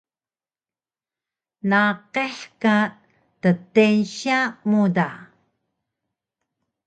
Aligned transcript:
naqih 1.69 2.37
ka 2.61 2.75
ddeynsya 3.43 4.39
mu 4.69 4.81
da 4.95 5.09